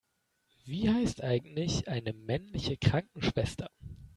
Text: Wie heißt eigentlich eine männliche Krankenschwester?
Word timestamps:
Wie 0.65 0.89
heißt 0.89 1.21
eigentlich 1.23 1.87
eine 1.87 2.11
männliche 2.13 2.75
Krankenschwester? 2.75 3.69